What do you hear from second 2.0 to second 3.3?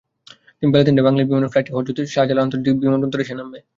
শাহজালাল আন্তর্জাতিক বিমানবন্দরে